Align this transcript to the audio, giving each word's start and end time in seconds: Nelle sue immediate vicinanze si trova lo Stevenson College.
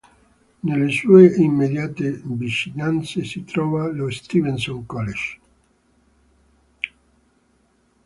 Nelle 0.63 0.89
sue 0.89 1.27
immediate 1.35 2.21
vicinanze 2.23 3.23
si 3.23 3.43
trova 3.43 3.87
lo 3.91 4.09
Stevenson 4.09 4.83
College. 4.87 5.39